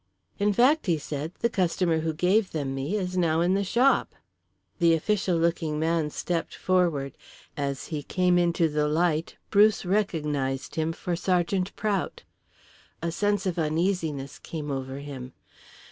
"In 0.39 0.51
fact," 0.51 0.87
he 0.87 0.97
said, 0.97 1.31
"the 1.41 1.47
customer 1.49 1.99
who 1.99 2.11
gave 2.11 2.53
them 2.53 2.73
me 2.73 2.95
is 2.95 3.15
now 3.15 3.41
in 3.41 3.53
the 3.53 3.63
shop." 3.63 4.15
The 4.79 4.95
official 4.95 5.37
looking 5.37 5.77
man 5.77 6.09
stepped 6.09 6.55
forward. 6.55 7.15
As 7.55 7.85
he 7.93 8.01
came 8.01 8.39
into 8.39 8.67
the 8.67 8.87
light 8.87 9.35
Bruce 9.51 9.85
recognised 9.85 10.73
him 10.73 10.91
for 10.91 11.15
Sergeant 11.15 11.75
Prout. 11.75 12.23
A 13.03 13.11
sense 13.11 13.45
of 13.45 13.59
uneasiness 13.59 14.39
came 14.39 14.71
over 14.71 14.97
him. 14.97 15.33